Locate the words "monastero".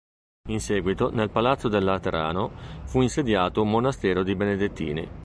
3.69-4.23